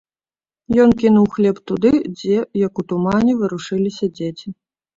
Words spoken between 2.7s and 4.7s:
у тумане, варушыліся дзеці.